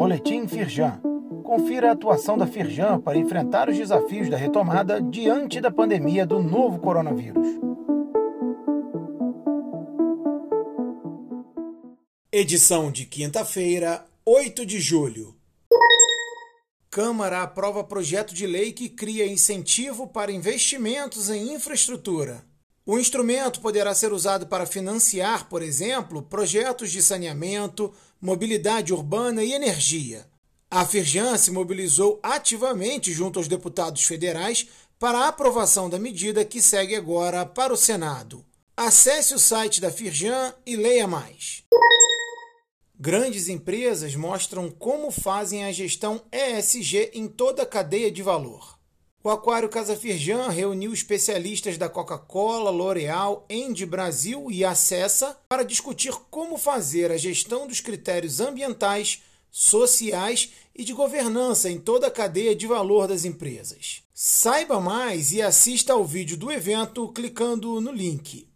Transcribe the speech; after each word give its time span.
Boletim 0.00 0.48
Firjan. 0.48 0.98
Confira 1.44 1.90
a 1.90 1.92
atuação 1.92 2.38
da 2.38 2.46
Firjan 2.46 2.98
para 2.98 3.18
enfrentar 3.18 3.68
os 3.68 3.76
desafios 3.76 4.30
da 4.30 4.36
retomada 4.38 4.98
diante 4.98 5.60
da 5.60 5.70
pandemia 5.70 6.24
do 6.24 6.42
novo 6.42 6.78
coronavírus. 6.78 7.46
Edição 12.32 12.90
de 12.90 13.04
quinta-feira, 13.04 14.06
8 14.24 14.64
de 14.64 14.80
julho. 14.80 15.36
Câmara 16.88 17.42
aprova 17.42 17.84
projeto 17.84 18.32
de 18.32 18.46
lei 18.46 18.72
que 18.72 18.88
cria 18.88 19.30
incentivo 19.30 20.06
para 20.06 20.32
investimentos 20.32 21.28
em 21.28 21.52
infraestrutura. 21.52 22.42
O 22.90 22.98
instrumento 22.98 23.60
poderá 23.60 23.94
ser 23.94 24.12
usado 24.12 24.48
para 24.48 24.66
financiar, 24.66 25.48
por 25.48 25.62
exemplo, 25.62 26.22
projetos 26.22 26.90
de 26.90 27.00
saneamento, 27.00 27.94
mobilidade 28.20 28.92
urbana 28.92 29.44
e 29.44 29.52
energia. 29.52 30.26
A 30.68 30.84
Firjan 30.84 31.38
se 31.38 31.52
mobilizou 31.52 32.18
ativamente 32.20 33.12
junto 33.12 33.38
aos 33.38 33.46
deputados 33.46 34.02
federais 34.02 34.66
para 34.98 35.18
a 35.18 35.28
aprovação 35.28 35.88
da 35.88 36.00
medida 36.00 36.44
que 36.44 36.60
segue 36.60 36.96
agora 36.96 37.46
para 37.46 37.72
o 37.72 37.76
Senado. 37.76 38.44
Acesse 38.76 39.34
o 39.34 39.38
site 39.38 39.80
da 39.80 39.92
Firjan 39.92 40.52
e 40.66 40.74
leia 40.74 41.06
mais. 41.06 41.62
Grandes 42.98 43.48
empresas 43.48 44.16
mostram 44.16 44.68
como 44.68 45.12
fazem 45.12 45.64
a 45.64 45.70
gestão 45.70 46.22
ESG 46.32 47.12
em 47.14 47.28
toda 47.28 47.62
a 47.62 47.66
cadeia 47.66 48.10
de 48.10 48.20
valor. 48.20 48.79
O 49.22 49.28
Aquário 49.28 49.68
Casa 49.68 49.94
Firjan 49.94 50.48
reuniu 50.48 50.94
especialistas 50.94 51.76
da 51.76 51.90
Coca-Cola, 51.90 52.70
L'Oréal, 52.70 53.44
Endy 53.50 53.84
Brasil 53.84 54.50
e 54.50 54.64
Acessa 54.64 55.38
para 55.46 55.62
discutir 55.62 56.14
como 56.30 56.56
fazer 56.56 57.12
a 57.12 57.18
gestão 57.18 57.66
dos 57.66 57.82
critérios 57.82 58.40
ambientais, 58.40 59.22
sociais 59.50 60.52
e 60.74 60.84
de 60.84 60.94
governança 60.94 61.68
em 61.68 61.78
toda 61.78 62.06
a 62.06 62.10
cadeia 62.10 62.56
de 62.56 62.66
valor 62.66 63.06
das 63.06 63.26
empresas. 63.26 64.02
Saiba 64.14 64.80
mais 64.80 65.32
e 65.32 65.42
assista 65.42 65.92
ao 65.92 66.02
vídeo 66.02 66.38
do 66.38 66.50
evento 66.50 67.06
clicando 67.12 67.78
no 67.78 67.92
link. 67.92 68.48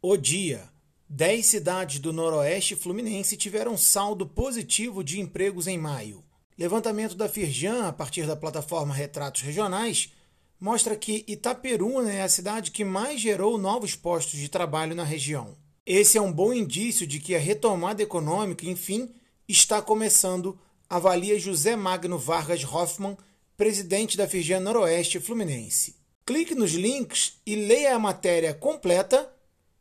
O 0.00 0.16
dia 0.16 0.66
10 1.10 1.44
cidades 1.44 1.98
do 1.98 2.10
Noroeste 2.10 2.74
Fluminense 2.74 3.36
tiveram 3.36 3.76
saldo 3.76 4.26
positivo 4.26 5.04
de 5.04 5.20
empregos 5.20 5.66
em 5.66 5.76
maio. 5.76 6.24
Levantamento 6.60 7.14
da 7.14 7.26
Firjan, 7.26 7.88
a 7.88 7.92
partir 7.92 8.26
da 8.26 8.36
plataforma 8.36 8.92
Retratos 8.92 9.40
Regionais, 9.40 10.12
mostra 10.60 10.94
que 10.94 11.24
Itaperuna 11.26 12.12
é 12.12 12.20
a 12.20 12.28
cidade 12.28 12.70
que 12.70 12.84
mais 12.84 13.18
gerou 13.18 13.56
novos 13.56 13.96
postos 13.96 14.38
de 14.38 14.46
trabalho 14.46 14.94
na 14.94 15.02
região. 15.02 15.56
Esse 15.86 16.18
é 16.18 16.20
um 16.20 16.30
bom 16.30 16.52
indício 16.52 17.06
de 17.06 17.18
que 17.18 17.34
a 17.34 17.38
retomada 17.38 18.02
econômica, 18.02 18.66
enfim, 18.66 19.10
está 19.48 19.80
começando, 19.80 20.60
avalia 20.86 21.40
José 21.40 21.76
Magno 21.76 22.18
Vargas 22.18 22.62
Hoffmann, 22.62 23.16
presidente 23.56 24.14
da 24.18 24.28
Firjan 24.28 24.60
Noroeste 24.60 25.18
Fluminense. 25.18 25.96
Clique 26.26 26.54
nos 26.54 26.72
links 26.72 27.40
e 27.46 27.56
leia 27.56 27.96
a 27.96 27.98
matéria 27.98 28.52
completa 28.52 29.32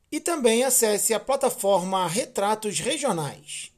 e 0.09 0.21
também 0.21 0.63
acesse 0.63 1.13
a 1.13 1.19
plataforma 1.19 2.07
Retratos 2.07 2.79
Regionais. 2.79 3.77